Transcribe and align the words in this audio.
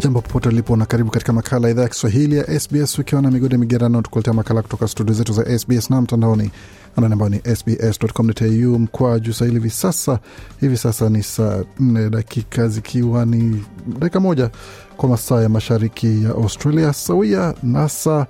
jambo 0.00 0.20
popote 0.20 0.48
ulipo 0.48 0.76
na 0.76 0.86
karibu 0.86 1.10
katika 1.10 1.32
makala 1.32 1.66
ya 1.68 1.72
idhaa 1.72 1.82
ya 1.82 1.88
kiswahili 1.88 2.36
ya 2.36 2.60
sbs 2.60 2.98
ukiwa 2.98 3.22
na 3.22 3.30
migodi 3.30 3.56
migerano 3.56 4.02
tukuletea 4.02 4.32
makala 4.34 4.62
kutoka 4.62 4.88
studio 4.88 5.14
zetu 5.14 5.32
za 5.32 5.58
sbs 5.58 5.90
na 5.90 6.00
mtandaoni. 6.02 6.50
Anani 6.96 7.12
ambao 7.12 7.28
ni 7.28 7.40
sbs.com.au 7.56 8.78
mkwa 8.78 9.20
juu 9.20 9.32
sahili 9.32 9.56
hivi 9.56 9.70
sasa 9.70 10.18
hivi 10.60 10.76
sasa 10.76 11.08
ni 11.08 11.22
saa 11.22 11.64
nne 11.80 12.10
dakika 12.10 12.68
zikiwa 12.68 13.26
ni 13.26 13.64
dakika 13.98 14.20
moja 14.20 14.50
kwa 14.96 15.08
masaa 15.08 15.42
ya 15.42 15.48
mashariki 15.48 16.24
ya 16.24 16.30
australia 16.30 16.92
sawia 16.92 17.54
na 17.62 17.88
saa 17.88 18.26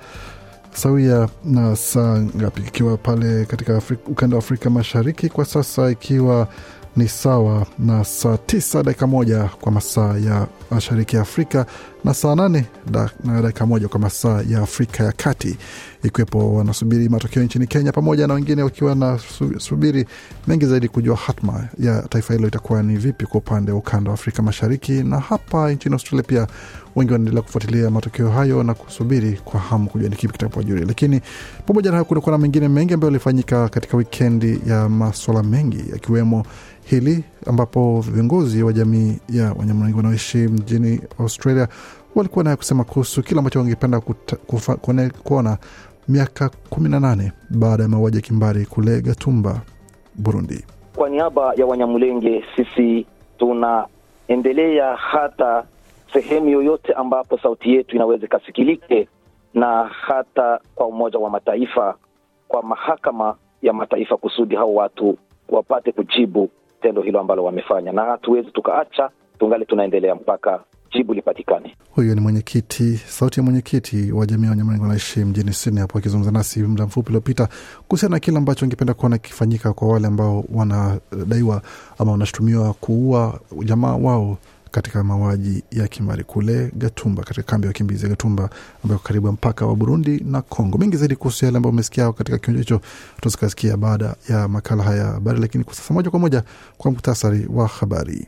sawia 0.72 1.28
na 1.44 1.76
saa 1.76 2.18
ngapi 2.36 2.60
ikiwa 2.62 2.96
pale 2.96 3.44
katika 3.44 3.82
ukanda 4.06 4.36
wa 4.36 4.42
afrika 4.42 4.70
mashariki 4.70 5.28
kwa 5.28 5.44
sasa 5.44 5.90
ikiwa 5.90 6.48
ni 6.96 7.08
sawa 7.08 7.66
na 7.78 8.04
saa 8.04 8.36
tisa 8.36 8.82
dakika 8.82 9.06
moja 9.06 9.44
kwa 9.60 9.72
masaa 9.72 10.16
ya 10.18 10.46
mashariki 10.70 11.16
ya 11.16 11.22
Afrika 11.22 11.66
na 12.04 12.14
saa 12.14 12.34
nane 12.34 12.66
da, 12.91 13.10
na 13.24 13.42
dakika 13.42 13.66
moja 13.66 13.88
kwa 13.88 14.00
masaa 14.00 14.42
ya 14.48 14.60
Afrika 14.62 15.04
ya 15.04 15.12
Kati, 15.12 15.56
ikiwepo 16.02 16.54
wanasubiri 16.54 17.08
matokeo 17.08 17.42
nchini 17.42 17.66
Kenya 17.66 17.92
pamoja 17.92 18.26
na 18.26 18.34
wengine 18.34 18.62
wakiwa 18.62 18.94
na 18.94 19.18
subiri 19.58 20.06
mengi 20.46 20.66
zaidi 20.66 20.88
kujua 20.88 21.16
hatma 21.16 21.68
ya 21.78 22.02
taifa 22.02 22.34
hilo 22.34 22.48
itakuwa 22.48 22.82
ni 22.82 22.96
vipi 22.96 23.26
kwa 23.26 23.38
upande 23.41 23.72
wa 23.72 23.78
ukanda 23.78 24.10
wa 24.10 24.14
Afrika 24.14 24.42
Mashariki. 24.42 24.92
Na 24.92 25.20
hapa 25.20 25.72
nchini 25.72 25.92
Australia 25.92 26.22
pia 26.28 26.46
wengi 26.96 27.12
wanaendelea 27.12 27.42
kufuatilia 27.42 27.91
matokeo 27.91 28.28
hayo 28.30 28.62
na 28.62 28.74
kusubiri 28.74 29.41
kwa 29.44 29.60
hamu 29.60 29.88
kujua 29.88 30.08
ni 30.08 30.16
kipi 30.16 30.33
kitapojiri. 30.33 30.84
Lakini 30.86 31.20
pamoja 31.66 31.91
na 31.91 31.97
hayo, 31.97 32.05
kulikuwa 32.05 32.32
na 32.36 32.38
mengine 32.42 32.69
mengi 32.69 32.94
ambayo 32.94 33.10
yalifanyika 33.10 33.69
katika 33.69 33.97
wikendi 33.97 34.60
ya 34.66 34.88
maswala 34.88 35.42
mengi 35.42 35.84
yakiwemo 35.92 36.44
hili 36.84 37.24
ambapo 37.47 38.00
viongozi 38.00 38.62
wa 38.62 38.72
jamii 38.72 39.19
ya 39.28 39.52
wanyamwengi 39.52 39.97
wanaoishi 39.97 40.38
mjini 40.38 41.00
Australia 41.19 41.69
walikuwa 42.14 42.44
naye 42.44 42.56
kusema 42.56 42.84
kuhusu 42.84 43.22
kile 43.22 43.38
ambacho 43.38 43.58
wangependa 43.58 44.00
kuona 45.22 45.58
miaka 46.08 46.50
kumi 46.70 46.88
na 46.88 47.00
nane 47.00 47.32
baada 47.50 47.82
ya 47.82 47.88
mauaji 47.88 48.16
ya 48.16 48.22
kimbari 48.22 48.66
kule 48.66 49.00
Gatumba, 49.00 49.60
Burundi. 50.14 50.64
Kwa 50.97 51.08
niaba 51.10 51.54
ya 51.54 51.66
Wanyamulenge, 51.66 52.44
sisi 52.56 53.06
tunaendelea 53.38 54.97
hata 54.97 55.64
sehemu 56.12 56.48
yoyote 56.48 56.92
ambapo 56.92 57.39
sauti 57.39 57.75
yetu 57.75 57.97
inaweza 57.97 58.27
ikasikilike, 58.27 59.08
na 59.55 59.84
hata 59.84 60.61
kwa 60.75 60.86
Umoja 60.86 61.19
wa 61.19 61.30
Mataifa, 61.30 61.94
kwa 62.48 62.62
mahakama 62.62 63.37
ya 63.62 63.72
mataifa, 63.72 64.16
kusudi 64.16 64.56
hao 64.56 64.75
watu 64.75 65.19
wapate 65.48 65.93
kujibu 65.93 66.50
tendo 66.82 67.03
hilo 67.03 67.21
ambalo 67.21 67.44
wamefanya, 67.44 67.93
na 67.93 68.03
hatuwezi 68.04 68.50
tukaacha, 68.50 69.10
tungali 69.38 69.66
tunaendelea 69.66 70.15
mpaka 70.15 70.60
jibu 70.93 71.15
lipatikane. 71.15 71.76
Huyo 71.94 72.15
ni 72.15 72.21
mwenyekiti, 72.21 72.97
sauti 72.97 73.41
ya 73.41 73.44
mwenyekiti 73.44 74.12
wa 74.12 74.27
jamii 74.27 74.44
ya 74.44 74.50
Wanyamulenge 74.50 74.82
wanaishi 74.82 75.21
mjini 75.25 75.53
Sydney, 75.53 75.81
hapo 75.81 75.98
akizungumza 75.98 76.31
nasi 76.32 76.62
muda 76.62 76.84
mfupi 76.87 77.09
uliopita 77.09 77.48
kuhusiana 77.88 78.16
na 78.16 78.21
kile 78.21 78.38
ambacho 78.38 78.65
angependa 78.65 78.94
kuona 78.94 79.19
kikifanyika 79.19 79.72
kwa 79.72 79.88
wale 79.88 80.06
ambao 80.06 80.44
wanadaiwa 80.54 81.62
ama 81.98 82.12
wanashutumiwa 82.12 82.72
kuua 82.75 83.41
jamaa 83.65 83.97
wao 83.97 84.37
katika 84.70 85.04
mauaji 85.04 85.64
ya 85.70 85.88
kimbari 85.88 86.25
kule 86.25 86.70
Gatumba, 86.76 87.22
katika 87.22 87.42
kambi 87.50 87.66
ya 87.66 87.69
wakimbizi 87.69 88.03
ya 88.04 88.08
Gatumba 88.10 88.50
ambayo 88.84 88.98
karibu 88.98 89.26
ya 89.26 89.32
mpaka 89.32 89.66
wa 89.66 89.76
Burundi 89.76 90.25
na 90.26 90.42
Kongo. 90.42 90.78
Mengi 90.78 90.97
zaidi 90.97 91.16
kuhusu 91.16 91.44
yale 91.44 91.56
ambayo 91.56 91.72
umesikia 91.72 92.12
katika 92.12 92.38
kionjo 92.38 92.58
hicho 92.60 92.80
tutazikasikia 93.16 93.76
baada 93.76 94.14
ya 94.28 94.48
makala 94.48 94.82
haya 94.82 95.04
habari, 95.04 95.41
lakini 95.41 95.64
kwa 95.64 95.75
sasa 95.75 95.94
moja 95.94 96.10
kwa 96.10 96.19
moja 96.20 96.42
kwa 96.78 96.91
muktasari 96.91 97.47
wa 97.53 97.66
habari. 97.66 98.26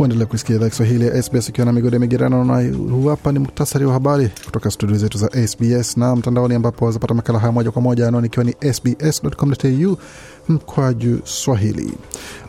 Uendelea 0.00 0.26
kusikia 0.26 0.56
idhaa 0.56 0.68
Kiswahili 0.68 1.06
ya 1.06 1.22
SBS 1.22 1.48
ukiwa 1.48 1.64
na 1.64 1.72
migode 1.72 1.98
migerano, 1.98 2.44
na 2.44 2.70
huu 2.92 3.08
hapa 3.08 3.32
ni 3.32 3.38
muktasari 3.38 3.84
wa 3.84 3.92
habari 3.92 4.30
kutoka 4.44 4.70
studio 4.70 4.96
zetu 4.96 5.18
za 5.18 5.46
SBS 5.46 5.96
na 5.96 6.16
mtandaoni, 6.16 6.54
ambapo 6.54 6.84
wazapata 6.84 7.14
makala 7.14 7.38
haya 7.38 7.52
moja 7.52 7.70
kwa 7.70 7.82
moja 7.82 8.08
anaoni 8.08 8.26
ikiwa 8.26 8.44
ni 8.44 8.54
sbs.com.au 8.72 9.96
mkwaju 10.48 11.20
swahili. 11.24 11.92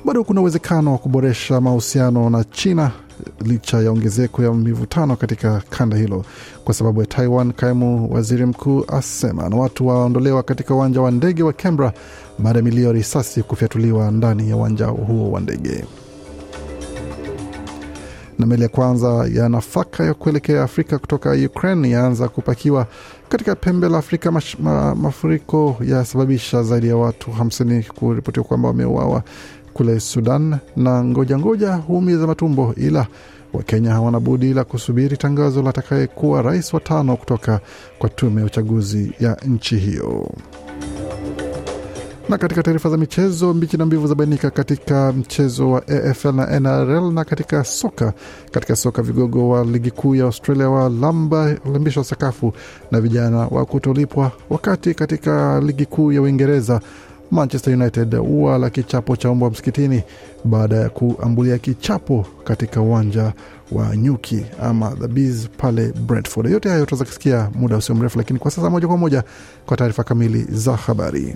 Bado 0.06 0.24
kuna 0.24 0.42
uwezekano 0.42 0.92
wa 0.92 0.98
kuboresha 0.98 1.62
mahusiano 1.62 2.30
na 2.30 2.44
China 2.44 2.92
licha 3.42 3.82
ya 3.82 3.92
ongezeko 3.92 4.44
ya 4.44 4.54
mivutano 4.54 5.16
katika 5.16 5.62
kanda 5.70 5.98
hilo 5.98 6.26
kwa 6.64 6.74
sababu 6.74 7.02
ya 7.02 7.08
Taiwan. 7.08 7.54
Kaimu 7.54 8.14
waziri 8.14 8.46
mkuu 8.46 8.86
asema 8.88 9.50
na 9.50 9.56
watu 9.56 9.88
waondolewa 9.88 10.44
katika 10.44 10.76
uwanja 10.76 11.02
wa 11.02 11.12
ndege 11.12 11.44
wa 11.44 11.54
Canberra 11.54 11.94
baada 12.40 12.60
ya 12.60 12.64
milio 12.66 12.88
ya 12.88 12.94
risasi 12.94 13.44
kufyatuliwa 13.44 14.12
ndani 14.12 14.50
ya 14.50 14.56
uwanja 14.56 14.86
huo 14.86 15.32
wa 15.32 15.40
ndege 15.42 15.86
na 18.40 18.46
meli 18.46 18.64
ya 18.64 18.70
kwanza 18.70 19.30
ya 19.34 19.50
nafaka 19.50 20.04
ya 20.06 20.14
kuelekea 20.14 20.64
Afrika 20.64 20.98
kutoka 21.00 21.32
Ukraine 21.32 21.90
yaanza 21.90 22.28
kupakiwa 22.30 22.88
katika 23.30 23.56
pembe 23.56 23.90
la 23.90 23.98
Afrika. 23.98 24.32
Mash, 24.32 24.58
ma, 24.60 24.96
mafuriko 24.96 25.78
yasababisha 25.88 26.64
zaidi 26.64 26.88
ya 26.88 26.98
watu 26.98 27.32
hamsini 27.32 27.84
kuripotiwa 27.84 28.46
kwamba 28.46 28.68
wameuawa 28.68 29.24
kule 29.74 30.00
Sudan, 30.00 30.58
na 30.76 31.04
ngoja 31.04 31.38
ngoja 31.38 31.74
huumiza 31.76 32.28
matumbo, 32.28 32.74
ila 32.78 33.08
Wakenya 33.54 33.92
hawana 33.94 34.20
budi 34.20 34.50
ila 34.52 34.64
kusubiri 34.64 35.18
tangazo 35.18 35.62
la 35.62 35.70
atakayekuwa 35.70 36.42
rais 36.42 36.74
wa 36.74 36.80
tano 36.80 37.18
kutoka 37.18 37.60
kwa 38.00 38.10
tume 38.10 38.42
ya 38.42 38.48
uchaguzi 38.48 39.12
ya 39.20 39.38
nchi 39.46 39.78
hiyo. 39.78 40.32
Na 42.32 42.38
katika 42.38 42.64
taarifa 42.64 42.90
za 42.90 42.98
michezo, 42.98 43.54
mbichi 43.54 43.78
na 43.78 43.86
mbivu 43.86 44.08
zabainika 44.08 44.50
katika 44.50 45.12
mchezo 45.14 45.72
wa 45.72 45.88
AFL 45.88 46.32
na 46.34 46.60
NRL. 46.60 47.12
Na 47.14 47.24
katika 47.26 47.64
soka, 47.64 48.14
katika 48.52 48.76
soka 48.76 49.02
vigogo 49.02 49.50
wa 49.50 49.64
ligi 49.66 49.92
kuu 49.92 50.16
ya 50.16 50.26
Australia 50.26 50.70
wa 50.70 50.90
lamba 50.90 51.56
lambishwa 51.74 52.04
sakafu 52.04 52.54
na 52.92 53.02
vijana 53.02 53.38
wa 53.38 53.66
kutolipwa, 53.66 54.32
wakati 54.50 54.94
katika 54.94 55.60
ligi 55.62 55.86
kuu 55.86 56.12
ya 56.12 56.22
Uingereza 56.22 56.82
Manchester 57.32 57.74
United 57.74 58.14
la 58.60 58.70
kichapo 58.70 59.16
cha 59.16 59.34
mbwa 59.34 59.50
msikitini 59.52 60.04
baada 60.46 60.76
ya 60.76 60.90
kuambulia 60.90 61.58
kichapo 61.58 62.26
katika 62.44 62.82
uwanja 62.82 63.34
wa 63.72 63.98
nyuki 63.98 64.46
ama 64.62 64.92
the 65.02 65.08
bees 65.08 65.50
pale 65.58 65.94
Brentford. 66.08 66.52
Yote 66.52 66.70
hayo 66.70 66.86
tutaweza 66.86 67.06
kusikia 67.06 67.50
muda 67.56 67.78
usio 67.78 67.96
mrefu, 67.96 68.18
lakini 68.18 68.40
kwa 68.40 68.52
sasa 68.52 68.70
moja 68.70 68.88
kwa 68.88 68.98
moja 68.98 69.24
kwa 69.66 69.78
taarifa 69.78 70.04
kamili 70.04 70.46
za 70.52 70.76
habari. 70.76 71.36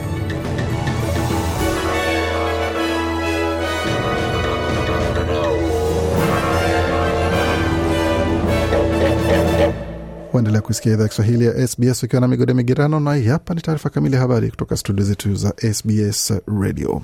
Waendelea 10.33 10.61
kusikia 10.61 10.93
idhaa 10.93 11.07
Kiswahili 11.07 11.45
ya 11.45 11.67
SBS 11.67 12.03
ukiwa 12.03 12.21
na 12.21 12.27
migode 12.27 12.53
migerano, 12.53 12.99
na 12.99 13.31
hapa 13.31 13.53
ni 13.53 13.61
taarifa 13.61 13.89
kamili 13.89 14.15
ya 14.15 14.21
habari 14.21 14.49
kutoka 14.49 14.77
studio 14.77 15.05
zetu 15.05 15.35
za 15.35 15.53
SBS 15.73 16.33
Radio. 16.61 17.01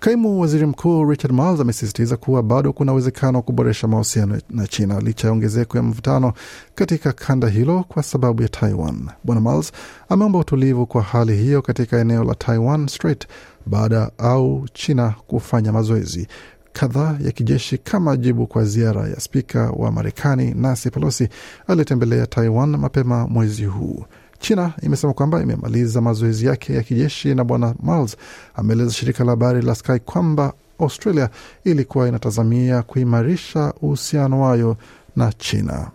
Kaimu 0.00 0.40
waziri 0.40 0.66
mkuu 0.66 1.10
Richard 1.10 1.34
Marles 1.34 1.60
amesisitiza 1.60 2.16
kuwa 2.16 2.42
bado 2.42 2.72
kuna 2.72 2.92
uwezekano 2.92 3.38
wa 3.38 3.42
kuboresha 3.42 3.88
mahusiano 3.88 4.40
na 4.50 4.66
China 4.66 5.00
licha 5.00 5.26
ya 5.28 5.32
ongezeko 5.32 5.76
ya 5.76 5.82
mvutano 5.82 6.32
katika 6.74 7.12
kanda 7.12 7.48
hilo 7.48 7.84
kwa 7.88 8.02
sababu 8.02 8.42
ya 8.42 8.48
Taiwan. 8.48 9.08
Bwana 9.24 9.40
Marles 9.40 9.72
ameomba 10.08 10.38
utulivu 10.38 10.86
kwa 10.86 11.02
hali 11.02 11.36
hiyo 11.36 11.62
katika 11.62 11.98
eneo 11.98 12.24
la 12.24 12.34
Taiwan 12.34 12.88
Strait 12.88 13.26
baada 13.66 14.10
au 14.18 14.66
China 14.72 15.14
kufanya 15.26 15.72
mazoezi 15.72 16.28
kadhaa 16.72 17.16
ya 17.24 17.32
kijeshi 17.32 17.78
kama 17.78 18.16
jibu 18.16 18.46
kwa 18.46 18.64
ziara 18.64 19.08
ya 19.08 19.20
spika 19.20 19.70
wa 19.70 19.92
Marekani 19.92 20.54
Nancy 20.54 20.90
Pelosi 20.90 21.28
aliyetembelea 21.66 22.26
Taiwan 22.26 22.76
mapema 22.76 23.26
mwezi 23.26 23.64
huu. 23.64 24.04
China 24.38 24.72
imesema 24.82 25.12
kwamba 25.12 25.42
imemaliza 25.42 26.00
mazoezi 26.00 26.46
yake 26.46 26.74
ya 26.74 26.82
kijeshi 26.82 27.34
na 27.34 27.44
bwana 27.44 27.74
Miles 27.82 28.16
ameeleza 28.54 28.90
shirika 28.92 29.24
la 29.24 29.30
habari 29.30 29.62
la 29.62 29.74
Sky 29.74 29.98
kwamba 29.98 30.52
Australia 30.80 31.30
ilikuwa 31.64 32.08
inatazamia 32.08 32.82
kuimarisha 32.82 33.72
uhusiano 33.82 34.40
wayo 34.42 34.76
na 35.16 35.32
China. 35.32 35.90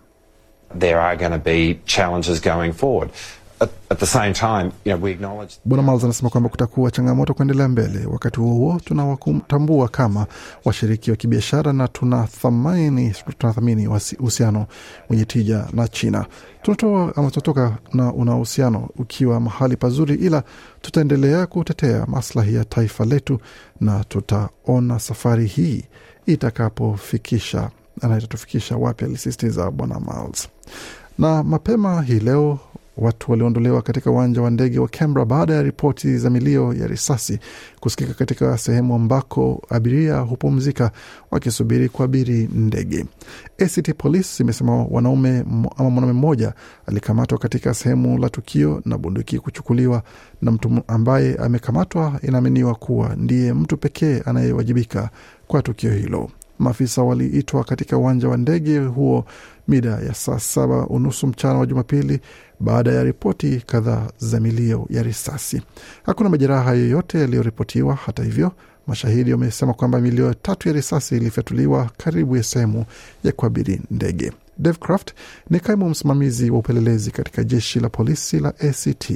There 0.78 0.94
are 1.00 1.16
going 1.16 1.30
to 1.30 1.38
be 1.38 1.80
challenges 1.84 2.42
going 2.42 2.72
forward. 2.72 3.10
At, 3.64 3.70
at 3.90 3.98
the 3.98 4.06
same 4.06 4.32
time, 4.32 4.64
you 4.84 4.92
know, 4.92 5.04
we 5.04 5.10
acknowledge 5.12 5.54
Bwana 5.64 5.82
Miles 5.82 6.04
anasema 6.04 6.30
kwamba 6.30 6.48
kutakuwa 6.48 6.90
changamoto 6.90 7.34
kuendelea 7.34 7.68
mbele. 7.68 8.06
Wakati 8.06 8.40
huo 8.40 8.54
huo, 8.54 8.80
tunawatambua 8.84 9.88
kama 9.88 10.26
washiriki 10.64 11.10
wa 11.10 11.16
kibiashara 11.16 11.72
na 11.72 11.88
tunathamini 11.88 13.14
tunathamini 13.38 13.88
uhusiano 14.18 14.66
wenye 15.10 15.24
tija 15.24 15.66
na 15.72 15.88
China. 15.88 16.26
Tunatoa 16.62 17.16
ama 17.16 17.30
tunatoka 17.30 17.76
na 17.94 18.12
una 18.12 18.34
uhusiano 18.36 18.88
ukiwa 18.96 19.40
mahali 19.40 19.76
pazuri, 19.76 20.14
ila 20.14 20.42
tutaendelea 20.80 21.46
kutetea 21.46 22.06
maslahi 22.06 22.54
ya 22.54 22.64
taifa 22.64 23.04
letu 23.04 23.40
na 23.80 24.04
tutaona 24.04 24.98
safari 24.98 25.46
hii 25.46 25.84
itakapofikisha 26.26 27.70
na 28.02 28.18
itatufikisha 28.18 28.76
wapi, 28.76 29.04
alisisitiza 29.04 29.70
Bwana 29.70 30.00
Miles. 30.00 30.48
Na 31.18 31.42
mapema 31.42 32.02
hii 32.02 32.20
leo 32.20 32.58
watu 32.96 33.30
waliondolewa 33.30 33.82
katika 33.82 34.10
uwanja 34.10 34.42
wa 34.42 34.50
ndege 34.50 34.78
wa 34.78 34.88
Canberra 34.88 35.24
baada 35.24 35.54
ya 35.54 35.62
ripoti 35.62 36.18
za 36.18 36.30
milio 36.30 36.72
ya 36.74 36.86
risasi 36.86 37.38
kusikika 37.80 38.14
katika 38.14 38.58
sehemu 38.58 38.94
ambako 38.94 39.62
abiria 39.68 40.18
hupumzika 40.18 40.90
wakisubiri 41.30 41.88
kuabiri 41.88 42.48
ndege. 42.52 43.04
ACT 43.58 43.94
Police 43.98 44.42
imesema 44.42 44.84
wanaume 44.90 45.38
ama 45.76 45.90
mwanaume 45.90 46.12
mmoja 46.12 46.52
alikamatwa 46.86 47.38
katika 47.38 47.74
sehemu 47.74 48.18
la 48.18 48.28
tukio 48.28 48.82
na 48.84 48.98
bunduki 48.98 49.38
kuchukuliwa 49.38 50.02
na 50.42 50.50
mtu 50.50 50.80
ambaye 50.88 51.34
amekamatwa 51.34 52.18
inaaminiwa 52.22 52.74
kuwa 52.74 53.16
ndiye 53.16 53.52
mtu 53.52 53.76
pekee 53.76 54.20
anayewajibika 54.24 55.10
kwa 55.46 55.62
tukio 55.62 55.92
hilo. 55.92 56.30
Maafisa 56.58 57.02
waliitwa 57.02 57.64
katika 57.64 57.96
uwanja 57.98 58.28
wa 58.28 58.36
ndege 58.36 58.78
huo 58.78 59.24
mida 59.68 59.90
ya 59.90 60.14
saa 60.14 60.38
saba 60.38 60.86
unusu 60.86 61.26
mchana 61.26 61.58
wa 61.58 61.66
Jumapili 61.66 62.20
baada 62.60 62.92
ya 62.92 63.04
ripoti 63.04 63.62
kadhaa 63.66 64.08
za 64.18 64.40
milio 64.40 64.86
ya 64.90 65.02
risasi. 65.02 65.62
Hakuna 66.02 66.28
majeraha 66.30 66.72
yoyote 66.74 67.18
yaliyoripotiwa. 67.20 67.94
Hata 67.94 68.22
hivyo, 68.24 68.52
mashahidi 68.86 69.32
wamesema 69.32 69.74
kwamba 69.74 70.00
milio 70.00 70.34
tatu 70.34 70.68
ya 70.68 70.74
risasi 70.74 71.16
ilifyatuliwa 71.16 71.90
karibu 71.96 72.36
ya 72.36 72.42
sehemu 72.42 72.84
ya 73.24 73.32
kuabiri 73.32 73.80
ndege. 73.90 74.32
Dave 74.58 74.78
Craft 74.78 75.10
ni 75.50 75.60
kaimu 75.60 75.88
msimamizi 75.90 76.50
wa 76.50 76.58
upelelezi 76.58 77.10
katika 77.10 77.44
jeshi 77.44 77.80
la 77.80 77.88
polisi 77.88 78.38
la 78.40 78.48
ACT. 78.48 79.12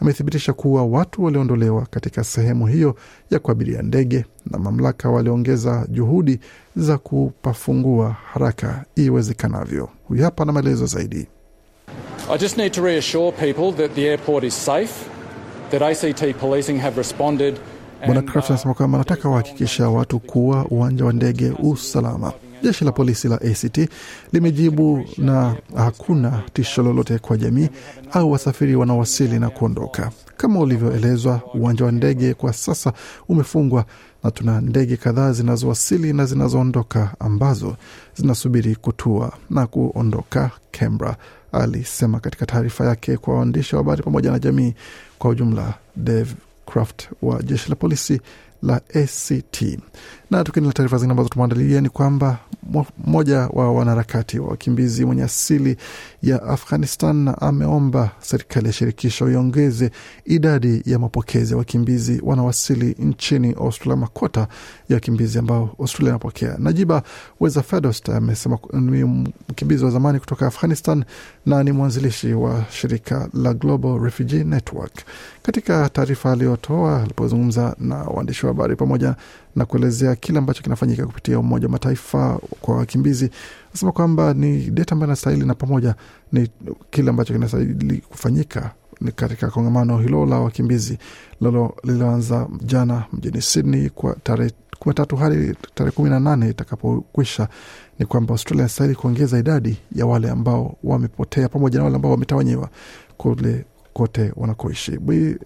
Amethibitisha 0.00 0.52
kuwa 0.52 0.84
watu 0.86 1.24
waliondolewa 1.24 1.86
katika 1.90 2.24
sehemu 2.24 2.66
hiyo 2.66 2.96
ya 3.30 3.38
kuabiria 3.38 3.82
ndege 3.82 4.24
na 4.50 4.58
mamlaka 4.58 5.10
waliongeza 5.10 5.86
juhudi 5.90 6.40
za 6.76 6.98
kupafungua 6.98 8.10
haraka 8.32 8.84
iwezekanavyo. 8.96 9.88
Huyu 10.08 10.22
hapa 10.24 10.44
na 10.44 10.52
maelezo 10.52 10.86
zaidi. 10.86 11.26
I 12.30 12.38
just 12.38 12.56
need 12.58 12.72
to 12.72 12.82
reassure 12.84 13.32
people 13.32 13.72
that 13.72 13.94
the 13.94 14.08
airport 14.10 14.44
is 14.44 14.64
safe, 14.64 14.92
that 15.70 15.82
ACT 15.82 16.34
policing 16.40 16.78
have 16.78 16.96
responded. 16.96 17.58
Bwana 18.06 18.22
uh, 18.22 18.46
anasema 18.50 18.74
kwamba 18.74 18.98
anataka 18.98 19.28
wahakikisha 19.28 19.88
watu 19.88 20.18
kuwa 20.20 20.64
uwanja 20.64 21.04
wa 21.04 21.12
ndege 21.12 21.52
usalama. 21.62 22.32
Jeshi 22.62 22.84
la 22.84 22.92
polisi 22.92 23.28
la 23.28 23.36
ACT 23.40 23.88
limejibu 24.32 25.04
na 25.18 25.56
hakuna 25.76 26.42
tisho 26.52 26.82
lolote 26.82 27.18
kwa 27.18 27.36
jamii 27.36 27.68
au 28.12 28.32
wasafiri 28.32 28.76
wanaowasili 28.76 29.38
na 29.38 29.50
kuondoka. 29.50 30.10
Kama 30.36 30.60
ulivyoelezwa, 30.60 31.40
uwanja 31.54 31.84
wa 31.84 31.92
ndege 31.92 32.34
kwa 32.34 32.52
sasa 32.52 32.92
umefungwa 33.28 33.84
na 34.24 34.30
tuna 34.30 34.60
ndege 34.60 34.96
kadhaa 34.96 35.32
zinazowasili 35.32 36.12
na 36.12 36.24
zinazoondoka 36.26 37.14
ambazo 37.18 37.76
zinasubiri 38.14 38.76
kutua 38.76 39.32
na 39.50 39.66
kuondoka 39.66 40.50
Canberra, 40.70 41.16
alisema 41.52 42.20
katika 42.20 42.46
taarifa 42.46 42.84
yake 42.86 43.16
kwa 43.16 43.34
waandishi 43.38 43.76
wa 43.76 43.82
habari 43.82 44.02
pamoja 44.02 44.30
na 44.30 44.38
jamii 44.38 44.74
kwa 45.18 45.30
ujumla. 45.30 45.74
Dave 45.96 46.34
Craft 46.66 47.08
wa 47.22 47.42
jeshi 47.42 47.68
la 47.68 47.76
polisi 47.76 48.20
la 48.62 48.76
ACT. 48.94 49.78
Na 50.30 50.44
tukiendelea 50.44 50.72
taarifa 50.72 50.96
zingine 50.96 51.10
ambazo 51.12 51.28
tumeandalia 51.28 51.80
ni 51.80 51.88
kwamba 51.88 52.38
mmoja 53.06 53.38
wa 53.38 53.72
wanaharakati 53.72 54.38
wa 54.38 54.48
wakimbizi 54.48 55.04
mwenye 55.04 55.22
asili 55.22 55.76
ya 56.22 56.42
Afghanistan 56.42 57.34
ameomba 57.40 58.10
serikali 58.20 58.66
ya 58.66 58.72
shirikisho 58.72 59.30
iongeze 59.30 59.90
idadi 60.24 60.82
ya 60.86 60.98
mapokezi 60.98 61.52
ya 61.52 61.58
wakimbizi 61.58 62.20
wanawasili 62.24 62.96
nchini 62.98 63.52
Australia, 63.60 63.96
makota 63.96 64.40
ya 64.88 64.94
wakimbizi 64.96 65.38
ambao 65.38 65.70
Australia 65.80 66.10
inapokea. 66.10 66.56
Najiba 66.58 67.02
Weza 67.40 67.62
Fedost 67.62 68.08
amesema 68.08 68.58
ni 68.72 69.04
mkimbizi 69.48 69.84
wa 69.84 69.90
zamani 69.90 70.20
kutoka 70.20 70.46
Afghanistan 70.46 71.04
na 71.46 71.62
ni 71.64 71.72
mwanzilishi 71.72 72.32
wa 72.32 72.64
shirika 72.70 73.28
la 73.34 73.54
Global 73.54 74.00
Refugee 74.02 74.44
Network. 74.44 74.92
Katika 75.42 75.88
taarifa 75.88 76.32
aliyotoa 76.32 77.02
alipozungumza 77.02 77.76
na 77.78 77.96
waandishi 77.96 78.46
wa 78.46 78.52
habari 78.52 78.76
pamoja 78.76 79.14
na 79.56 79.64
kuelezea 79.66 80.16
kile 80.16 80.38
ambacho 80.38 80.62
kinafanyika 80.62 81.06
kupitia 81.06 81.38
Umoja 81.38 81.66
wa 81.66 81.72
Mataifa 81.72 82.40
kwa 82.60 82.76
wakimbizi, 82.76 83.30
anasema 83.70 83.92
kwamba 83.92 84.34
ni 84.34 84.70
deta 84.70 84.92
ambayo 84.92 85.08
inastahili 85.08 85.46
na 85.46 85.54
pamoja 85.54 85.94
ni 86.32 86.48
kile 86.90 87.10
ambacho 87.10 87.32
kinastahili 87.32 87.98
kufanyika 87.98 88.70
katika 89.14 89.50
kongamano 89.50 89.98
hilo 89.98 90.26
la 90.26 90.38
wakimbizi 90.40 90.98
lilo- 91.40 91.76
lililoanza 91.84 92.48
jana 92.64 93.04
mjini 93.12 93.42
Sydney 93.42 93.88
kwa 93.90 94.14
tarehe 94.22 94.50
kumi 94.78 94.90
na 94.90 94.94
tatu 94.94 95.16
hadi 95.16 95.54
tarehe 95.74 95.96
kumi 95.96 96.10
na 96.10 96.20
nane 96.20 96.50
itakapokwisha. 96.50 97.48
Ni 97.98 98.06
kwamba 98.06 98.32
Australia 98.32 98.62
inastahili 98.62 98.94
kuongeza 98.96 99.38
idadi 99.38 99.78
ya 99.92 100.06
wale 100.06 100.30
ambao 100.30 100.76
wamepotea 100.84 101.48
pamoja 101.48 101.78
na 101.78 101.84
wale 101.84 101.96
ambao 101.96 102.10
wametawanyiwa 102.12 102.68
kule 103.16 103.64
kote 103.96 104.32
wanakoishi. 104.36 104.98
Bi 104.98 105.36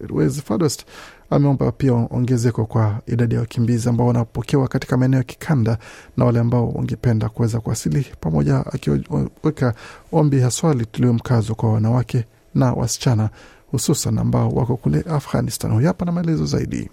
Fadost 0.43 0.85
ameomba 1.29 1.71
pia 1.71 1.93
ongezeko 1.93 2.65
kwa 2.65 2.99
idadi 3.07 3.35
ya 3.35 3.41
wakimbizi 3.41 3.89
ambao 3.89 4.07
wanapokewa 4.07 4.67
katika 4.67 4.97
maeneo 4.97 5.17
ya 5.17 5.23
kikanda 5.23 5.77
na 6.17 6.25
wale 6.25 6.39
ambao 6.39 6.69
wangependa 6.69 7.29
kuweza 7.29 7.59
kuwasili, 7.59 8.05
pamoja 8.19 8.65
akiweka 8.73 9.73
ombi 10.11 10.39
haswa 10.39 10.73
litiliwe 10.73 11.13
mkazo 11.13 11.55
kwa 11.55 11.73
wanawake 11.73 12.25
na 12.55 12.73
wasichana 12.73 13.29
hususan 13.71 14.17
ambao 14.19 14.49
wako 14.49 14.77
kule 14.77 15.03
Afghanistan. 15.09 15.71
Huyu 15.73 15.87
hapa 15.87 16.05
na 16.05 16.11
maelezo 16.11 16.45
zaidi. 16.45 16.89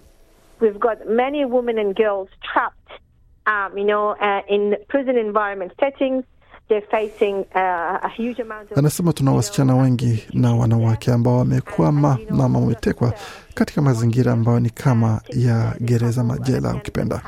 We've 0.61 0.79
got 0.79 1.05
many 1.09 1.45
women 1.45 1.79
and 1.79 1.95
girls 1.95 2.29
trapped, 2.53 2.89
um, 3.47 3.77
you 3.77 3.85
know, 3.85 4.11
uh, 4.11 4.41
in 4.53 4.75
prison 4.87 5.17
environment 5.17 5.71
settings. 5.79 6.23
They're 6.69 6.87
facing 6.91 7.35
uh, 7.55 7.99
a 8.03 8.09
huge 8.17 8.39
amount 8.41 8.71
of. 8.71 8.77
Anasema 8.77 9.13
tuna 9.13 9.31
wasichana 9.31 9.75
wengi 9.75 10.23
na 10.33 10.55
wanawake 10.55 11.11
ambao 11.11 11.37
wamekwama 11.37 12.17
na 12.29 12.43
wametekwa 12.43 13.13
katika 13.53 13.81
mazingira 13.81 14.33
ambayo 14.33 14.59
ni 14.59 14.69
kama 14.69 15.21
ya 15.29 15.75
gereza 15.81 16.23
majela 16.23 16.73
ukipenda, 16.75 17.21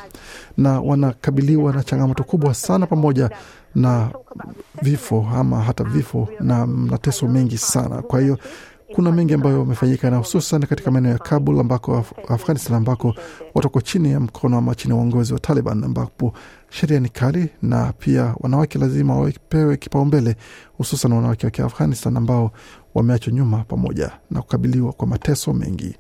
na 0.58 0.82
wanakabiliwa 0.82 1.74
na 1.74 1.84
changamoto 1.84 2.24
kubwa 2.24 2.54
sana, 2.54 2.88
pamoja 2.88 3.30
na 3.76 4.10
vifo 4.82 5.28
ama 5.36 5.62
hata 5.62 5.84
vifo 5.84 6.28
na 6.40 6.68
mateso 6.68 7.28
mengi 7.28 7.58
sana. 7.58 8.02
Kwa 8.02 8.22
hiyo 8.22 8.38
kuna 8.96 9.12
mengi 9.12 9.34
ambayo 9.34 9.60
wamefanyika 9.60 10.10
na 10.10 10.18
hususan 10.18 10.66
katika 10.66 10.92
maeneo 10.92 11.12
ya 11.12 11.18
Kabul 11.18 11.60
ambako 11.60 11.98
Af 11.98 12.12
Afghanistan 12.32 12.76
ambako 12.78 13.16
watoko 13.56 13.82
chini 13.82 14.12
ya 14.12 14.20
mkono 14.20 14.58
ama 14.58 14.76
chini 14.76 14.94
ya 14.94 15.00
uongozi 15.00 15.34
wa 15.34 15.40
Taliban 15.40 15.84
ambapo 15.84 16.34
sheria 16.72 17.00
ni 17.00 17.10
kali 17.10 17.50
na 17.62 17.94
pia 17.94 18.36
wanawake 18.40 18.80
lazima 18.80 19.16
wapewe 19.20 19.78
kipaumbele, 19.78 20.36
hususan 20.78 21.14
wanawake 21.14 21.46
wa 21.48 21.52
Kiafghanistan 21.52 22.18
ambao 22.18 22.52
wameachwa 22.96 23.34
nyuma 23.34 23.64
pamoja 23.64 24.12
na 24.32 24.42
kukabiliwa 24.42 24.94
kwa 24.94 25.08
mateso 25.08 25.54
mengi. 25.54 25.96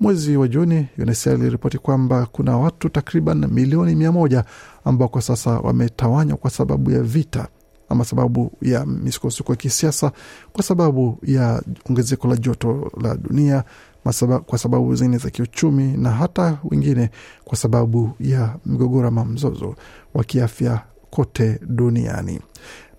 Mwezi 0.00 0.36
wa 0.36 0.48
Juni, 0.48 0.86
UNHCR 0.98 1.34
iliripoti 1.34 1.78
kwamba 1.78 2.26
kuna 2.26 2.58
watu 2.58 2.88
takriban 2.88 3.46
milioni 3.50 3.94
mia 3.94 4.12
moja 4.12 4.44
ambao 4.84 5.08
kwa 5.08 5.22
sasa 5.22 5.50
wametawanywa 5.50 6.36
kwa 6.36 6.50
sababu 6.50 6.90
ya 6.90 7.02
vita 7.02 7.48
ama 7.88 8.04
sababu 8.04 8.52
ya 8.62 8.86
misukosuko 8.86 9.52
ya 9.52 9.56
kisiasa, 9.56 10.12
kwa 10.52 10.64
sababu 10.64 11.18
ya 11.22 11.62
ongezeko 11.90 12.28
la 12.28 12.36
joto 12.36 12.92
la 13.02 13.14
dunia, 13.16 13.64
masaba, 14.04 14.38
kwa 14.38 14.58
sababu 14.58 14.94
zingine 14.94 15.18
za 15.18 15.30
kiuchumi 15.30 15.84
na 15.96 16.10
hata 16.10 16.58
wengine 16.64 17.10
kwa 17.44 17.56
sababu 17.58 18.10
ya 18.20 18.56
mgogoro 18.66 19.08
ama 19.08 19.24
mzozo 19.24 19.74
wa 20.14 20.24
kiafya 20.24 20.80
kote 21.10 21.60
duniani. 21.68 22.40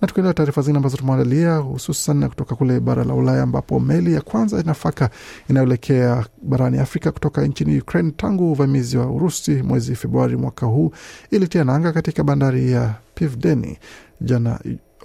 Na 0.02 0.08
tukiendelea 0.08 0.34
taarifa 0.34 0.62
zingine 0.62 0.78
ambazo 0.78 0.98
tumeandalia 0.98 1.58
hususan 1.58 2.30
kutoka 2.30 2.56
kule 2.56 2.80
bara 2.80 3.04
la 3.04 3.14
Ulaya 3.14 3.44
ambapo 3.44 3.80
meli 3.80 4.14
ya 4.14 4.22
kwanza 4.22 4.58
ya 4.58 4.64
nafaka 4.64 5.10
inayoelekea 5.50 6.26
barani 6.44 6.78
Afrika 6.80 7.12
kutoka 7.12 7.48
nchini 7.48 7.80
Ukraine 7.80 8.12
tangu 8.12 8.52
uvamizi 8.52 8.98
wa 8.98 9.06
Urusi 9.12 9.52
mwezi 9.52 9.96
Februari 9.96 10.36
mwaka 10.38 10.66
huu 10.66 10.92
ilitia 11.32 11.64
nanga 11.64 11.92
katika 11.92 12.24
bandari 12.24 12.72
ya 12.72 12.94
Pivdeni 13.16 13.78
jana 14.22 14.60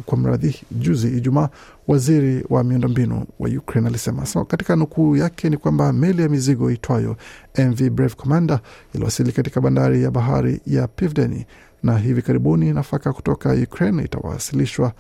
kwa 0.06 0.18
mradhi 0.18 0.56
juzi 0.70 1.08
Ijumaa, 1.08 1.48
waziri 1.88 2.44
wa 2.50 2.64
miundombinu 2.64 3.24
wa 3.38 3.48
Ukraine 3.48 3.88
alisema. 3.88 4.26
So, 4.26 4.44
katika 4.44 4.76
nukuu 4.76 5.16
yake 5.16 5.50
ni 5.50 5.56
kwamba 5.56 5.92
meli 5.92 6.22
ya 6.22 6.28
mizigo 6.28 6.70
itwayo 6.70 7.16
MV 7.58 7.82
Brave 7.90 8.14
Commander 8.14 8.60
iliwasili 8.94 9.32
katika 9.32 9.60
bandari 9.60 10.02
ya 10.02 10.10
bahari 10.10 10.60
ya 10.66 10.88
Pivdeni 10.88 11.46
na 11.82 11.98
hivi 11.98 12.22
karibuni 12.22 12.72
nafaka 12.72 13.12
kutoka 13.12 13.52
Ukraine 13.52 14.02
itawasilishwa 14.04 14.92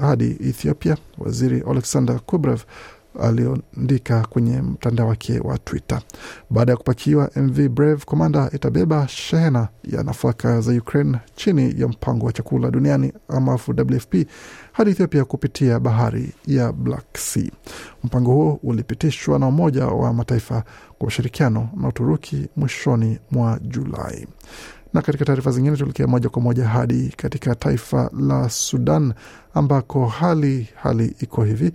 hadi 0.00 0.24
Ethiopia, 0.30 0.96
waziri 1.18 1.62
Alexander 1.70 2.20
Kubrev 2.20 2.60
aliandika 3.22 4.26
kwenye 4.30 4.62
mtandao 4.62 5.08
wake 5.08 5.40
wa 5.40 5.58
Twitter. 5.58 6.00
Baada 6.50 6.72
ya 6.72 6.76
kupakiwa, 6.76 7.30
MV 7.36 7.68
Brave 7.68 8.04
Commander 8.06 8.50
itabeba 8.52 9.08
shehena 9.08 9.68
ya 9.84 10.02
nafaka 10.02 10.60
za 10.60 10.72
Ukraine 10.72 11.18
chini 11.34 11.74
ya 11.80 11.88
mpango 11.88 12.26
wa 12.26 12.32
chakula 12.32 12.70
duniani 12.70 13.12
ama 13.28 13.52
WFP 13.92 14.14
hadi 14.72 14.90
Ethiopia 14.90 15.24
kupitia 15.24 15.80
bahari 15.80 16.32
ya 16.46 16.72
Black 16.72 17.16
Sea. 17.18 17.50
Mpango 18.04 18.32
huo 18.32 18.60
ulipitishwa 18.62 19.38
na 19.38 19.46
Umoja 19.46 19.86
wa 19.86 20.12
Mataifa 20.14 20.64
kwa 20.98 21.08
ushirikiano 21.08 21.68
na 21.76 21.88
Uturuki 21.88 22.48
mwishoni 22.56 23.18
mwa 23.30 23.58
Julai. 23.62 24.26
Na 24.94 25.02
katika 25.02 25.24
taarifa 25.24 25.50
zingine 25.50 25.76
tuelekea 25.76 26.06
moja 26.06 26.28
kwa 26.28 26.42
moja 26.42 26.68
hadi 26.68 27.14
katika 27.16 27.54
taifa 27.54 28.10
la 28.20 28.48
Sudan 28.50 29.14
ambako 29.54 30.06
hali 30.06 30.68
hali 30.74 31.16
iko 31.20 31.44
hivi 31.44 31.72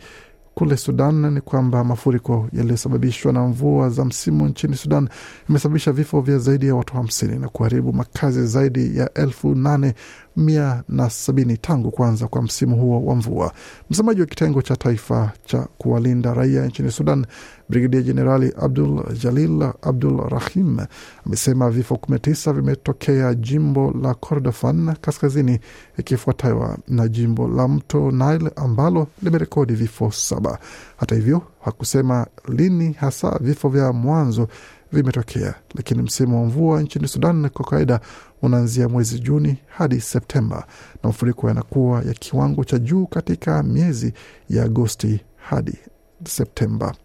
kule 0.59 0.77
Sudan 0.77 1.33
ni 1.33 1.41
kwamba 1.41 1.83
mafuriko 1.83 2.47
yaliyosababishwa 2.53 3.33
na 3.33 3.47
mvua 3.47 3.89
za 3.89 4.05
msimu 4.05 4.47
nchini 4.47 4.75
Sudan 4.75 5.09
imesababisha 5.49 5.91
vifo 5.91 6.21
vya 6.21 6.37
zaidi 6.37 6.67
ya 6.67 6.75
watu 6.75 6.93
hamsini 6.93 7.39
na 7.39 7.49
kuharibu 7.49 7.93
makazi 7.93 8.47
zaidi 8.47 8.97
ya 8.97 9.13
elfu 9.13 9.55
nane 9.55 9.93
mia 10.35 10.83
na 10.89 11.09
sabini 11.09 11.57
tangu 11.57 11.91
kuanza 11.91 12.27
kwa 12.27 12.41
msimu 12.41 12.75
huo 12.75 13.05
wa 13.05 13.15
mvua. 13.15 13.53
Msemaji 13.89 14.21
wa 14.21 14.27
kitengo 14.27 14.61
cha 14.61 14.75
taifa 14.75 15.31
cha 15.45 15.67
kuwalinda 15.77 16.33
raia 16.33 16.65
nchini 16.65 16.91
Sudan, 16.91 17.25
Brigedia 17.69 18.01
Jenerali 18.01 18.53
Abdul 18.61 19.03
Jalil 19.23 19.63
Abdul 19.81 20.29
Rahim 20.29 20.79
amesema 21.25 21.69
vifo 21.69 21.95
kumi 21.97 22.13
na 22.15 22.19
tisa 22.19 22.53
vimetokea 22.53 23.33
jimbo 23.33 23.93
la 24.01 24.13
Kordofan 24.13 24.95
kaskazini, 25.01 25.59
ikifuatiwa 25.97 26.77
na 26.87 27.07
jimbo 27.07 27.47
la 27.47 27.67
mto 27.67 28.11
Nile 28.11 28.51
ambalo 28.55 29.07
limerekodi 29.23 29.73
vifo 29.73 30.11
saba. 30.11 30.59
Hata 30.97 31.15
hivyo 31.15 31.41
hakusema 31.65 32.27
lini 32.47 32.91
hasa 32.93 33.37
vifo 33.41 33.69
vya 33.69 33.93
mwanzo 33.93 34.47
vimetokea, 34.91 35.55
lakini 35.75 36.01
msimu 36.01 36.41
wa 36.41 36.45
mvua 36.47 36.81
nchini 36.81 37.07
Sudan 37.07 37.49
kwa 37.49 37.65
kawaida 37.65 37.99
unaanzia 38.41 38.89
mwezi 38.89 39.19
Juni 39.19 39.57
hadi 39.67 40.01
Septemba 40.01 40.55
na 41.03 41.09
mafuriko 41.09 41.47
yanakuwa 41.47 42.01
ya 42.03 42.13
kiwango 42.13 42.63
cha 42.63 42.77
juu 42.79 43.05
katika 43.05 43.63
miezi 43.63 44.13
ya 44.49 44.63
Agosti 44.63 45.21
hadi 45.49 45.77
Septemba. 46.27 46.95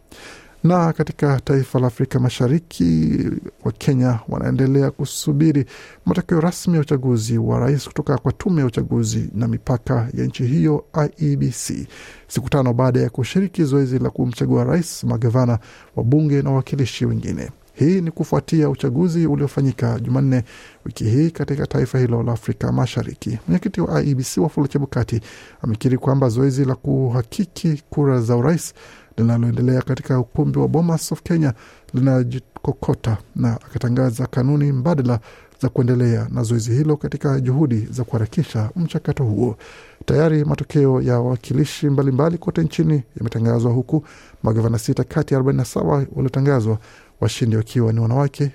Na 0.64 0.92
katika 0.92 1.40
taifa 1.40 1.78
la 1.80 1.86
Afrika 1.86 2.20
Mashariki, 2.20 3.18
wa 3.64 3.72
Kenya 3.72 4.20
wanaendelea 4.28 4.90
kusubiri 4.90 5.64
matokeo 6.06 6.40
rasmi 6.40 6.74
ya 6.74 6.80
uchaguzi 6.80 7.38
wa 7.38 7.58
rais 7.60 7.86
kutoka 7.88 8.18
kwa 8.18 8.32
tume 8.32 8.60
ya 8.60 8.66
uchaguzi 8.66 9.30
na 9.34 9.48
mipaka 9.48 10.08
ya 10.14 10.24
nchi 10.26 10.44
hiyo 10.46 10.84
IEBC, 11.20 11.88
siku 12.28 12.48
tano 12.50 12.72
baada 12.72 13.00
ya 13.00 13.10
kushiriki 13.10 13.64
zoezi 13.64 13.98
la 13.98 14.10
kumchagua 14.10 14.64
rais, 14.64 15.04
magavana, 15.04 15.58
wabunge 15.96 16.42
na 16.42 16.50
wawakilishi 16.50 17.06
wengine. 17.06 17.50
Hii 17.75 18.00
ni 18.00 18.11
kufuatia 18.11 18.69
uchaguzi 18.71 19.26
uliofanyika 19.26 20.00
Jumanne 20.00 20.45
wiki 20.85 21.04
hii 21.04 21.31
katika 21.31 21.66
taifa 21.66 21.99
hilo 21.99 22.23
la 22.23 22.33
Afrika 22.33 22.73
Mashariki. 22.73 23.38
Mwenyekiti 23.47 23.81
wa 23.81 24.02
IEBC 24.02 24.37
Wafula 24.38 24.69
Chebukati 24.69 25.21
amekiri 25.62 25.99
kwamba 25.99 26.28
zoezi 26.28 26.64
la 26.64 26.75
kuhakiki 26.75 27.83
kura 27.90 28.21
za 28.21 28.37
urais 28.37 28.75
linaloendelea 29.16 29.83
katika 29.83 30.19
ukumbi 30.21 30.59
wa 30.59 30.69
Bomas 30.69 31.12
of 31.12 31.23
Kenya 31.23 31.54
linajikokota 31.95 33.16
na 33.37 33.52
akatangaza 33.52 34.26
kanuni 34.26 34.73
mbadala 34.73 35.21
za 35.62 35.69
kuendelea 35.69 36.28
na 36.31 36.43
zoezi 36.43 36.73
hilo 36.75 36.97
katika 36.97 37.40
juhudi 37.40 37.88
za 37.90 38.04
kuharakisha 38.04 38.71
mchakato 38.76 39.25
huo. 39.25 39.57
Tayari 40.04 40.45
matokeo 40.45 41.02
ya 41.02 41.14
wawakilishi 41.21 41.88
mbalimbali 41.90 42.38
kote 42.38 42.62
nchini 42.62 43.02
yametangazwa 43.16 43.73
huku 43.73 44.04
magavana 44.43 44.78
sita 44.78 45.04
kati 45.04 45.35
ya 45.35 45.40
47 45.40 46.07
waliotangazwa 46.14 46.78
washindi 47.21 47.56
wakiwa 47.56 47.92
ni 47.92 48.00
wanawake, 48.00 48.50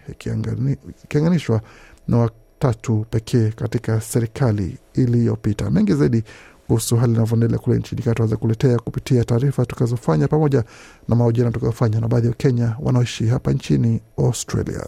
ikianganishwa 1.03 1.61
na 2.07 2.17
watatu 2.17 3.05
pekee 3.09 3.49
katika 3.49 4.01
serikali 4.01 4.77
iliyopita. 4.93 5.69
Mengi 5.71 5.93
zaidi 5.93 6.23
kuhusu 6.67 6.97
hali 6.97 7.13
inavyoendelea 7.13 7.57
kule 7.59 7.77
nchini 7.77 8.01
kati 8.01 8.21
waweza 8.21 8.37
kuletea 8.37 8.79
kupitia 8.79 9.23
taarifa 9.23 9.65
tukazofanya 9.65 10.27
pamoja 10.27 10.63
na 11.07 11.15
mahojiano 11.15 11.51
tukazofanya 11.51 11.99
na 11.99 12.07
baadhi 12.07 12.25
ya 12.27 12.31
Wakenya 12.31 12.75
wanaoishi 12.79 13.27
hapa 13.27 13.51
nchini 13.53 14.01
Australia. 14.17 14.85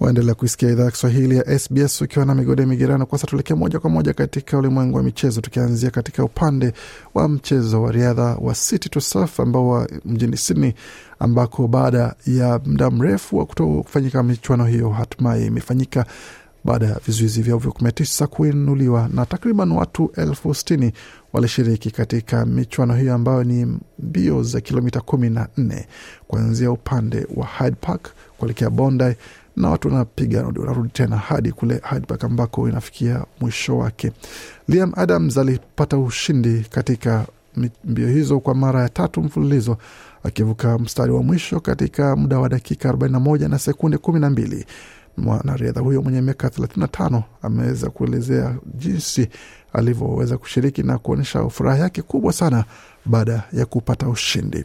Waendelea 0.00 0.34
kuisikia 0.34 0.70
idhaa 0.70 0.84
ya 0.84 0.90
Kiswahili 0.90 1.36
ya 1.36 1.58
SBS 1.58 2.00
ukiwa 2.02 2.24
na 2.24 2.34
migode 2.34 2.66
migerano. 2.66 3.06
Kwanza 3.06 3.26
tuelekee 3.26 3.54
moja 3.54 3.78
kwa 3.80 3.90
moja 3.90 4.12
katika 4.12 4.58
ulimwengu 4.58 4.96
wa 4.96 5.02
michezo, 5.02 5.40
tukianzia 5.40 5.90
katika 5.90 6.24
upande 6.24 6.72
wa 7.14 7.28
mchezo 7.28 7.82
wa 7.82 7.92
riadha 7.92 8.22
wa 8.22 8.54
City 8.54 8.88
to 8.88 9.00
Surf 9.00 9.40
ambao 9.40 9.68
wa 9.68 9.88
mjini 10.04 10.36
Sydney, 10.36 10.74
ambako 11.18 11.68
baada 11.68 12.14
ya 12.26 12.60
muda 12.66 12.90
mrefu 12.90 13.38
wa 13.38 13.46
kuto 13.46 13.66
kufanyika 13.82 14.22
michuano 14.22 14.64
hiyo 14.66 14.90
hatimaye 14.90 15.46
imefanyika 15.46 16.06
baada 16.64 16.86
ya 16.86 17.00
vizuizi 17.06 17.42
vyao 17.42 17.58
vya 17.58 17.70
kumi 17.72 17.84
na 17.84 17.92
tisa 17.92 18.26
kuinuliwa 18.26 19.08
na 19.14 19.26
takriban 19.26 19.72
watu 19.72 20.10
elfu 20.16 20.54
sitini 20.54 20.92
walishiriki 21.32 21.90
katika 21.90 22.46
michuano 22.46 22.94
hiyo 22.94 23.14
ambayo 23.14 23.44
ni 23.44 23.78
mbio 23.98 24.42
za 24.42 24.60
kilomita 24.60 25.00
kumi 25.00 25.30
na 25.30 25.48
nne 25.56 25.86
kuanzia 26.28 26.70
upande 26.70 27.26
wa 27.36 27.46
Hyde 27.46 27.76
Park 27.80 28.08
kuelekea 28.38 28.70
Bondi 28.70 29.14
na 29.56 29.70
watu 29.70 29.88
wanapiga 29.88 30.44
wanarudi 30.44 30.88
tena 30.88 31.16
hadi 31.16 31.52
kule 31.52 31.80
hadi 31.82 32.02
mpaka 32.02 32.26
ambako 32.26 32.68
inafikia 32.68 33.24
mwisho 33.40 33.78
wake. 33.78 34.12
Liam 34.68 34.92
Adams 34.96 35.38
alipata 35.38 35.98
ushindi 35.98 36.66
katika 36.70 37.26
mbio 37.84 38.08
hizo 38.08 38.40
kwa 38.40 38.54
mara 38.54 38.82
ya 38.82 38.88
tatu 38.88 39.22
mfululizo 39.22 39.76
akivuka 40.24 40.78
mstari 40.78 41.12
wa 41.12 41.22
mwisho 41.22 41.60
katika 41.60 42.16
muda 42.16 42.38
wa 42.38 42.48
dakika 42.48 42.92
41 42.92 43.48
na 43.48 43.58
sekunde 43.58 43.96
12. 43.96 44.64
Mwanariadha 45.16 45.80
huyo 45.80 46.02
mwenye 46.02 46.20
miaka 46.22 46.48
35 46.48 47.22
ameweza 47.42 47.90
kuelezea 47.90 48.56
jinsi 48.74 49.28
alivyoweza 49.72 50.38
kushiriki 50.38 50.82
na 50.82 50.98
kuonyesha 50.98 51.48
furaha 51.48 51.78
yake 51.78 52.02
kubwa 52.02 52.32
sana 52.32 52.64
baada 53.06 53.42
ya 53.52 53.66
kupata 53.66 54.08
ushindi. 54.08 54.64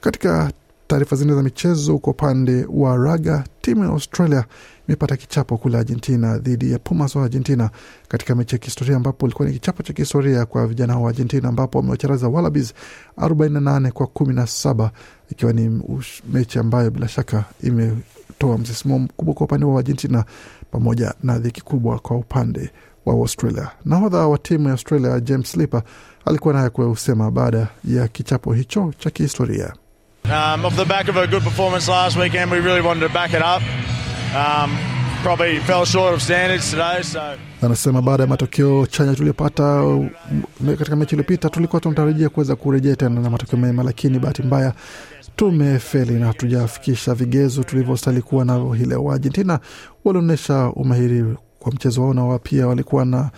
Katika 0.00 0.52
taarifa 0.90 1.16
zingine 1.16 1.36
za 1.36 1.42
michezo, 1.42 1.98
kwa 1.98 2.12
upande 2.12 2.66
wa 2.70 2.96
raga, 2.96 3.44
timu 3.60 3.84
ya 3.84 3.90
Australia 3.90 4.44
imepata 4.88 5.16
kichapo 5.16 5.56
kule 5.56 5.78
Argentina 5.78 6.38
dhidi 6.38 6.72
ya 6.72 6.78
Pumas 6.78 7.16
wa 7.16 7.24
Argentina 7.24 7.70
katika 8.08 8.34
mechi 8.34 8.54
ya 8.54 8.58
kihistoria, 8.58 8.96
ambapo 8.96 9.26
ilikuwa 9.26 9.48
ni 9.48 9.54
kichapo 9.54 9.82
cha 9.82 9.92
kihistoria 9.92 10.46
kwa 10.46 10.66
vijana 10.66 10.98
wa 10.98 11.10
Argentina, 11.10 11.48
ambapo 11.48 11.78
wamewacharaza 11.78 12.28
Wallabies 12.28 12.74
48 13.18 13.90
kwa 13.90 14.06
17, 14.06 14.90
ikiwa 15.30 15.52
ni 15.52 15.82
mechi 16.32 16.58
ambayo 16.58 16.90
bila 16.90 17.08
shaka 17.08 17.44
imetoa 17.62 18.58
msisimua 18.58 18.98
mkubwa 18.98 19.34
kwa 19.34 19.44
upande 19.44 19.66
wa 19.66 19.78
Argentina 19.78 20.24
pamoja 20.70 21.14
na 21.22 21.38
dhiki 21.38 21.60
kubwa 21.60 21.98
kwa 21.98 22.16
upande 22.16 22.70
wa 23.06 23.14
Australia. 23.14 23.70
Nahodha 23.84 24.26
wa 24.26 24.38
timu 24.38 24.66
ya 24.66 24.72
Australia 24.72 25.20
James 25.20 25.50
Slipper 25.52 25.82
alikuwa 26.24 26.54
naye 26.54 26.70
kusema 26.70 27.30
baada 27.30 27.68
ya 27.84 28.08
kichapo 28.08 28.52
hicho 28.52 28.92
cha 28.98 29.10
kihistoria. 29.10 29.72
Um, 30.24 30.64
off 30.64 30.76
the 30.76 30.84
back 30.84 31.08
of 31.08 31.16
a 31.16 31.26
good 31.26 31.42
performance 31.42 31.88
last 31.90 32.16
weekend, 32.16 32.50
we 32.50 32.58
really 32.60 32.80
wanted 32.80 33.00
to 33.00 33.08
back 33.12 33.34
it 33.34 33.42
up. 33.42 33.62
Um, 34.34 34.76
probably 35.22 35.58
fell 35.60 35.84
short 35.84 36.14
of 36.14 36.22
standards 36.22 36.70
today, 36.70 37.02
so 37.02 37.36
Anasema 37.62 38.02
baada 38.02 38.22
ya 38.22 38.28
matokeo 38.28 38.86
chanya 38.86 39.14
tuliopata 39.14 39.84
katika 40.78 40.96
mechi 40.96 41.14
iliyopita, 41.14 41.48
tulikuwa 41.50 41.80
tunatarajia 41.80 42.28
kuweza 42.28 42.56
kurejea 42.56 42.96
tena 42.96 43.20
na 43.20 43.30
matokeo 43.30 43.58
mema, 43.58 43.82
lakini 43.82 44.18
bahati 44.18 44.42
mbaya 44.42 44.72
tumefeli 45.36 46.14
na 46.14 46.26
hatujafikisha 46.26 47.14
vigezo 47.14 47.62
tulivyostahili 47.62 48.22
kuwa 48.22 48.44
navyo 48.44 48.72
hii 48.72 48.84
leo. 48.84 49.12
Argentina 49.12 49.60
walionyesha 50.04 50.66
umahiri 50.74 51.24
kwa 51.58 51.72
mchezo 51.72 52.02
wao, 52.02 52.14
na 52.14 52.38
pia 52.38 52.66
walikuwa 52.66 53.04
na 53.04 53.30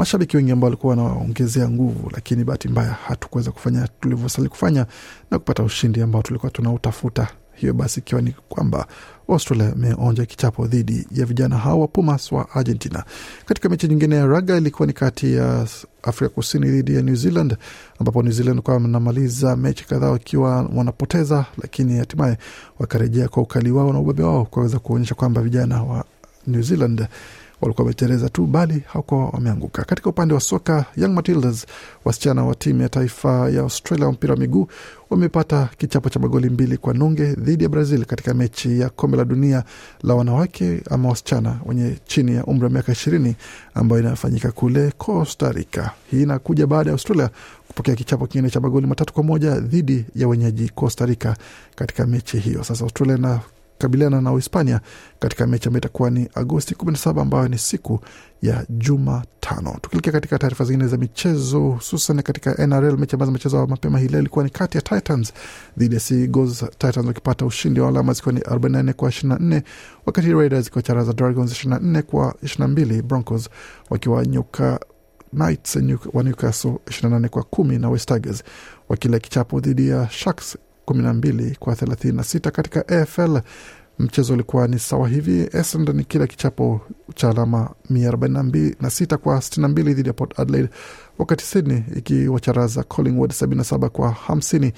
mashabiki 0.00 0.36
wengi 0.36 0.52
ambao 0.52 0.66
walikuwa 0.68 0.90
wanaongezea 0.96 1.68
nguvu, 1.70 2.10
lakini 2.14 2.44
bahati 2.44 2.68
mbaya 2.68 2.90
hatukuweza 2.92 3.50
kufanya 3.50 3.88
tulivyostahili 4.00 4.48
kufanya 4.50 4.86
na 5.30 5.38
kupata 5.38 5.62
ushindi 5.62 6.02
ambao 6.02 6.22
tulikuwa 6.22 6.50
tunautafuta 6.52 7.28
hiyo 7.54 7.74
basi 7.74 8.00
ikiwa 8.00 8.22
ni 8.22 8.34
kwamba 8.48 8.86
Australia 9.28 9.72
imeonja 9.76 10.26
kichapo 10.26 10.66
dhidi 10.66 11.06
ya 11.12 11.26
vijana 11.26 11.58
hao 11.58 11.80
wa 11.80 11.88
Pumas 11.88 12.32
wa 12.32 12.50
Argentina. 12.50 13.04
Katika 13.46 13.68
mechi 13.68 13.88
nyingine 13.88 14.16
ya 14.16 14.26
raga 14.26 14.56
ilikuwa 14.56 14.86
ni 14.86 14.92
kati 14.92 15.34
ya 15.34 15.66
Afrika 16.02 16.34
Kusini 16.34 16.70
dhidi 16.70 16.94
ya 16.94 17.02
New 17.02 17.14
Zealand, 17.14 17.56
ambapo 17.98 18.22
New 18.22 18.32
Zealand 18.32 18.60
kwa 18.60 18.74
wanamaliza 18.74 19.56
mechi 19.56 19.86
kadhaa 19.86 20.10
wakiwa 20.10 20.62
wanapoteza, 20.74 21.44
lakini 21.62 21.98
hatimaye 21.98 22.38
wakarejea 22.78 23.28
kwa 23.28 23.42
ukali 23.42 23.70
wao 23.70 23.92
na 23.92 23.98
ubabe 23.98 24.22
wao 24.22 24.44
kuweza 24.44 24.78
kuonyesha 24.78 25.14
kwamba 25.14 25.42
vijana 25.42 25.82
wa 25.82 26.04
New 26.46 26.62
Zealand 26.62 27.06
walikuwa 27.60 27.84
wametereza 27.84 28.28
tu 28.28 28.46
bali 28.46 28.82
hawakuwa 28.86 29.26
wameanguka. 29.28 29.84
Katika 29.84 30.10
upande 30.10 30.34
wa 30.34 30.40
soka, 30.40 30.84
Young 30.96 31.12
Matildas, 31.14 31.66
wasichana 32.04 32.44
wa 32.44 32.54
timu 32.54 32.82
ya 32.82 32.88
taifa 32.88 33.50
ya 33.50 33.60
Australia 33.60 34.06
wa 34.06 34.12
mpira 34.12 34.34
wa 34.34 34.40
miguu 34.40 34.66
wamepata 35.10 35.68
kichapo 35.78 36.08
cha 36.08 36.20
magoli 36.20 36.50
mbili 36.50 36.76
kwa 36.76 36.94
nunge 36.94 37.32
dhidi 37.34 37.64
ya 37.64 37.70
Brazil 37.70 38.04
katika 38.04 38.34
mechi 38.34 38.80
ya 38.80 38.88
kombe 38.88 39.16
la 39.16 39.24
dunia 39.24 39.64
la 40.02 40.14
wanawake 40.14 40.82
ama 40.90 41.08
wasichana 41.08 41.60
wenye 41.66 41.96
chini 42.06 42.34
ya 42.34 42.44
umri 42.44 42.64
wa 42.64 42.70
miaka 42.70 42.92
ishirini 42.92 43.36
ambayo 43.74 44.02
inafanyika 44.02 44.52
kule 44.52 44.92
Costa. 44.98 45.54
Hii 46.10 46.22
inakuja 46.22 46.66
baada 46.66 46.90
ya 46.90 46.94
Australia 46.94 47.30
kupokea 47.68 47.94
kichapo 47.94 48.26
kingine 48.26 48.50
cha 48.50 48.60
magoli 48.60 48.86
matatu 48.86 49.12
kwa 49.14 49.22
moja 49.22 49.60
dhidi 49.60 50.04
ya 50.16 50.28
wenyeji 50.28 50.68
Costa 50.68 51.08
katika 51.74 52.06
mechi 52.06 52.38
hiyo. 52.38 52.64
Sasa 52.64 52.84
Australia 52.84 53.16
na 53.16 53.40
kabiliana 53.80 54.20
na 54.20 54.32
Uhispania 54.32 54.80
katika 55.18 55.46
mechi 55.46 55.68
ambayo 55.68 55.78
itakuwa 55.80 56.10
ni 56.10 56.28
Agosti 56.34 56.74
17 56.74 57.20
ambayo 57.20 57.48
ni 57.48 57.58
siku 57.58 58.00
ya 58.42 58.66
Jumatano. 58.68 59.76
Tukielekea 59.82 60.12
katika 60.12 60.38
taarifa 60.38 60.64
zingine 60.64 60.86
za 60.88 60.96
michezo, 60.96 61.60
hususan 61.60 62.22
katika 62.22 62.66
NRL, 62.66 62.96
mechi 62.98 63.14
ambazo 63.16 63.30
zimechezwa 63.30 63.66
mapema 63.66 63.98
hii 63.98 64.08
leo 64.08 64.20
ilikuwa 64.20 64.44
ni 64.44 64.50
kati 64.50 64.76
ya 64.78 64.82
Titans 64.82 65.32
dhidi 65.78 65.94
ya 65.94 66.00
Seagulls, 66.00 66.64
Titans 66.78 67.06
wakipata 67.06 67.46
ushindi 67.46 67.80
wa 67.80 67.88
alama 67.88 68.12
zikiwa 68.12 68.32
ni 68.34 68.40
44 68.40 68.92
kwa 68.92 69.08
24, 69.10 69.62
wakati 70.06 70.32
Raiders 70.32 70.66
ikiwacharaza 70.66 71.12
Dragons 71.12 71.52
24 71.64 72.02
kwa 72.02 72.34
22, 72.44 73.02
Broncos 73.02 73.48
wakiwanyuka 73.90 74.80
Knights 75.36 75.76
wa 76.12 76.22
Newcastle 76.22 76.70
28 76.86 77.28
kwa 77.28 77.42
10 77.42 77.80
na 77.80 77.90
West 77.90 78.08
Tigers 78.08 78.42
wakila 78.88 79.18
kichapo 79.18 79.60
dhidi 79.60 79.88
ya 79.88 80.08
Sharks 80.10 80.58
12 80.94 81.56
kwa 81.58 81.74
36. 81.74 82.50
Katika 82.50 82.88
AFL 82.88 83.40
mchezo 83.98 84.32
ulikuwa 84.34 84.68
ni 84.68 84.78
sawa 84.78 85.08
hivi. 85.08 85.48
Essendon 85.52 86.04
kila 86.04 86.26
kichapo 86.26 86.80
cha 87.14 87.30
alama 87.30 87.70
146 87.90 89.16
kwa 89.16 89.36
62 89.36 89.94
dhidi 89.94 90.08
ya 90.08 90.12
Port 90.12 90.40
Adelaide, 90.40 90.68
wakati 91.18 91.44
Sydney 91.44 91.82
ikiwacharaza 91.96 92.82
Collingwood 92.82 93.30
77 93.32 93.88
kwa 93.88 94.16
50 94.28 94.72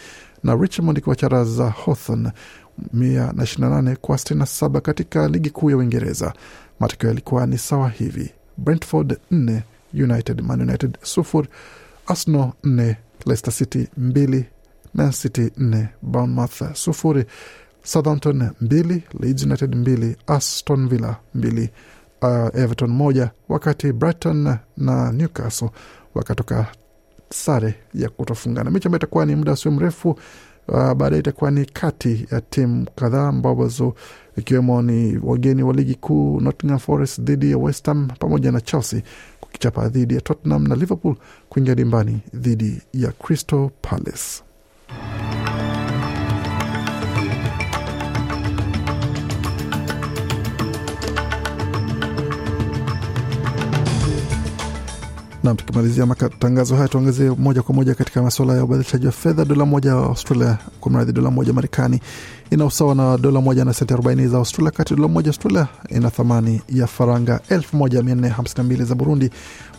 na 0.44 0.54
Richmond 0.56 0.98
ikiwacharaza 0.98 1.70
Hawthorn 1.70 2.30
128 2.94 3.96
kwa 3.96 4.16
67. 4.16 4.80
Katika 4.80 5.28
ligi 5.28 5.50
kuu 5.50 5.70
ya 5.70 5.76
Uingereza 5.76 6.32
matokeo 6.80 7.08
yalikuwa 7.08 7.46
ni 7.46 7.58
sawa 7.58 7.88
hivi: 7.88 8.30
Brentford 8.58 9.18
4 9.32 9.60
United, 9.94 10.40
Man 10.40 10.60
United 10.60 10.98
0, 11.02 11.44
Arsenal 12.06 12.52
4 12.64 12.96
Leicester 13.26 13.52
City 13.54 13.88
2 14.00 14.44
Man 14.94 15.12
City 15.12 15.42
4 15.58 15.86
Bournemouth 16.02 16.74
sufuri, 16.74 17.24
Southampton 17.84 18.50
mbili, 18.60 19.02
Leeds 19.20 19.42
United 19.42 19.74
mbili, 19.76 20.16
Aston 20.26 20.88
Villa 20.88 21.16
mbili, 21.34 21.70
uh, 22.22 22.28
Everton 22.60 22.90
moja, 22.90 23.30
wakati 23.48 23.92
Brighton 23.92 24.56
na 24.76 25.12
Newcastle 25.12 25.70
wakatoka 26.14 26.66
sare 27.30 27.74
ya 27.94 28.08
kutofungana. 28.08 28.70
Mechi 28.70 28.88
ambayo 28.88 28.98
itakuwa 28.98 29.26
ni 29.26 29.36
muda 29.36 29.52
usio 29.52 29.70
mrefu 29.70 30.10
uh, 30.68 30.92
baadaye 30.94 31.20
itakuwa 31.20 31.50
ni 31.50 31.64
kati 31.66 32.26
ya 32.30 32.40
timu 32.40 32.86
kadhaa 32.96 33.28
ambazo 33.28 33.94
ikiwemo 34.36 34.82
ni 34.82 35.18
wageni 35.22 35.62
wa 35.62 35.72
ligi 35.72 35.94
kuu 35.94 36.40
Nottingham 36.40 36.78
Forest 36.78 37.20
dhidi 37.20 37.50
ya 37.50 37.58
West 37.58 37.86
Ham 37.86 38.08
pamoja 38.18 38.52
na 38.52 38.60
Chelsea 38.60 39.02
kukichapa 39.40 39.88
dhidi 39.88 40.14
ya 40.14 40.20
Tottenham 40.20 40.66
na 40.68 40.74
Liverpool 40.74 41.16
kuingia 41.48 41.74
dimbani 41.74 42.20
dhidi 42.34 42.82
ya 42.92 43.12
Crystal 43.12 43.70
Palace. 43.82 44.42
Nam, 55.42 55.56
tukimalizia 55.56 56.06
matangazo 56.06 56.76
haya 56.76 56.88
tuangazie 56.88 57.30
moja 57.30 57.62
kwa 57.62 57.74
moja 57.74 57.94
katika 57.94 58.22
masuala 58.22 58.54
ya 58.56 58.64
ubadilishaji 58.64 59.06
wa 59.06 59.12
fedha. 59.12 59.44
Dola 59.44 59.66
moja 59.66 59.96
wa 59.96 60.06
Australia, 60.06 60.58
kwa 60.80 60.92
mradhi, 60.92 61.12
dola 61.12 61.30
moja 61.30 61.52
Marekani 61.52 62.00
ina 62.50 62.64
usawa 62.64 62.94
na 62.94 63.18
dola 63.18 63.40
moja 63.40 63.64
na 63.64 63.72
senti 63.74 63.94
40 63.94 64.28
za 64.28 64.36
Australia, 64.38 64.70
kati 64.70 64.94
dola 64.94 65.08
moja 65.08 65.28
Australia 65.28 65.66
ina 65.88 66.10
thamani 66.10 66.62
ya 66.68 66.86
faranga 66.86 67.40
1452 67.50 68.84
za 68.84 68.94
Burundi, 68.94 69.30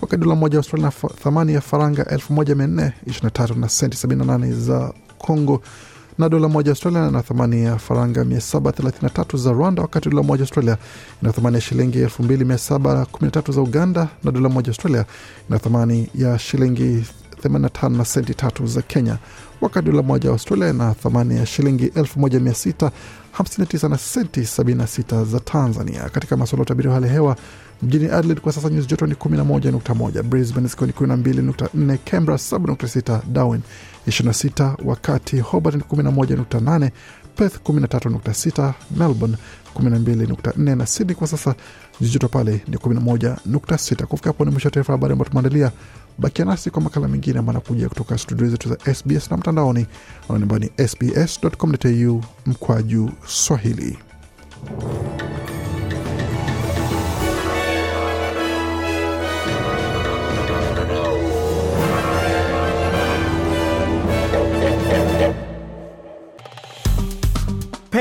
wakati 0.02 0.24
dola 0.24 0.36
moja 0.36 0.58
Australia 0.58 0.92
na 1.04 1.10
thamani 1.10 1.54
ya 1.54 1.62
faranga 1.62 2.04
1423 2.04 3.56
na 3.60 3.70
senti 3.70 4.08
78 4.08 4.54
za 4.54 4.94
Congo 5.18 5.62
na 6.18 6.30
dola 6.30 6.48
moja 6.50 6.72
Australia 6.72 7.12
na 7.12 7.22
thamani 7.22 7.64
ya 7.64 7.78
faranga 7.78 8.24
733 8.24 9.38
za 9.38 9.52
Rwanda, 9.52 9.82
wakati 9.82 10.10
dola 10.10 10.24
moja 10.24 10.42
Australia 10.44 10.78
ina 11.22 11.32
thamani 11.32 11.56
ya 11.56 11.62
shilingi 11.62 12.04
2713 12.06 13.52
za 13.54 13.62
Uganda, 13.62 14.08
na 14.24 14.32
dola 14.32 14.50
moja 14.50 14.68
Australia 14.68 15.06
ina 15.50 15.60
thamani 15.60 16.10
ya 16.16 16.40
shilingi 16.40 17.06
85 17.44 17.90
na 17.98 18.06
senti 18.06 18.34
tatu 18.34 18.68
za 18.68 18.82
Kenya, 18.82 19.18
wakati 19.62 19.86
dola 19.90 20.04
moja 20.04 20.30
Australia 20.30 20.70
ina 20.70 20.94
thamani 20.94 21.38
ya 21.38 21.46
shilingi 21.46 21.86
1659 21.88 23.90
na 23.90 23.98
senti 23.98 24.42
76 24.42 25.26
za 25.26 25.40
Tanzania. 25.40 26.10
Katika 26.10 26.38
masuala 26.38 26.60
ya 26.62 26.64
utabiri 26.64 26.88
wa 26.88 26.94
hali 26.94 27.08
hewa 27.10 27.36
mjini 27.82 28.06
Adelaide 28.06 28.42
kwa 28.42 28.54
sasa 28.54 28.70
nyuzi 28.70 28.88
joto 28.88 29.08
ni 29.08 29.14
11.1, 29.14 30.24
Brisbane 30.24 30.68
zikiwa 30.68 30.88
ni 30.88 30.94
12.4, 30.94 31.98
Canberra 32.06 32.38
7.6, 32.38 33.20
Darwin 33.34 33.62
26, 34.08 34.76
wakati 34.86 35.40
Hobart 35.40 35.76
ni 35.76 35.82
11.8, 35.82 36.92
Perth 37.36 37.58
13.6, 37.70 38.74
Melbourne 38.98 39.38
12.4 39.76 40.76
na 40.76 40.86
Sydney 40.86 41.16
kwa 41.16 41.28
sasa 41.28 41.56
jijoto 42.02 42.14
joto 42.14 42.28
pale 42.28 42.62
ni 42.68 42.78
11.6. 42.78 44.06
Kufika 44.06 44.30
hapo 44.30 44.46
ni 44.46 44.52
mwisho 44.52 44.68
wa 44.68 44.72
taarifa 44.72 44.94
habari 44.94 45.12
ambayo 45.14 45.30
tumeandalia. 45.30 45.72
Bakia 46.18 46.46
nasi 46.46 46.70
kwa 46.70 46.82
makala 46.82 47.08
mengine 47.08 47.40
ambayo 47.40 47.58
anakuja 47.60 47.90
kutoka 47.90 48.18
studio 48.18 48.50
zetu 48.50 48.70
za 48.70 48.94
SBS 48.96 49.32
na 49.32 49.38
mtandaoni 49.38 49.88
anaonamba 50.26 50.60
ni 50.60 50.72
sbs.com.au 50.88 52.24
mkwaju 52.46 53.12
Swahili. 53.26 53.98